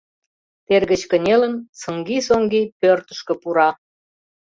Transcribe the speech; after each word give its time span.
Тер 0.67 0.83
гыч 0.91 1.01
кынелын, 1.11 1.53
сыҥги-соҥги 1.81 2.61
пӧртышкӧ 2.79 3.33
пура. 3.41 3.69